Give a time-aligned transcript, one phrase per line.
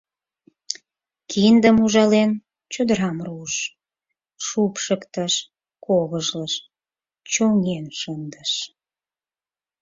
[1.31, 2.31] Киндым ужален,
[2.73, 3.53] чодырам руыш,
[4.45, 5.33] шупшыктыш,
[5.85, 6.53] ковыжлыш,
[7.31, 8.51] чоҥен шындыш.